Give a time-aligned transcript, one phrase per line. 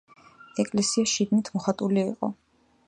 [0.63, 2.33] ეკლესია შიგნით მოხატული იყო.